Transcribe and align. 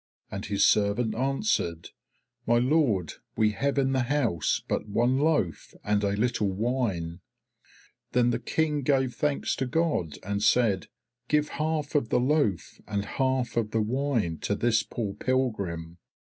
And 0.31 0.47
his 0.47 0.65
servant 0.65 1.13
answered, 1.13 1.91
'My 2.47 2.57
Lord, 2.57 3.13
we 3.35 3.51
have 3.51 3.77
in 3.77 3.91
the 3.91 4.05
house 4.09 4.59
but 4.67 4.89
one 4.89 5.19
loaf 5.19 5.75
and 5.83 6.03
a 6.03 6.13
little 6.17 6.51
wine.' 6.51 7.19
Then 8.13 8.31
the 8.31 8.39
King 8.39 8.81
gave 8.81 9.13
thanks 9.13 9.55
to 9.57 9.67
God, 9.67 10.17
and 10.23 10.41
said, 10.41 10.87
'Give 11.27 11.49
half 11.49 11.93
of 11.93 12.09
the 12.09 12.19
loaf 12.19 12.81
and 12.87 13.05
half 13.05 13.55
of 13.55 13.69
the 13.69 13.81
wine 13.83 14.39
to 14.39 14.55
this 14.55 14.81
poor 14.81 15.13
pilgrim.' 15.13 15.99